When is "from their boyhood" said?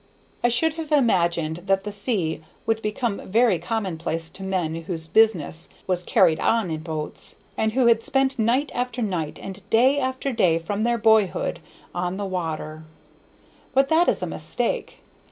10.57-11.59